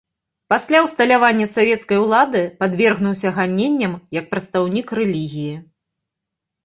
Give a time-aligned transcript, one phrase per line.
[0.53, 5.55] Пасля ўсталявання савецкай улады падвергнуўся ганенням як прадстаўнік рэлігіі.